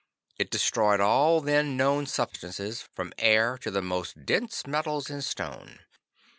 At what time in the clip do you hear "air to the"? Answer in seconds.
3.19-3.83